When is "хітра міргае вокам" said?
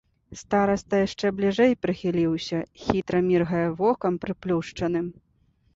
2.85-4.13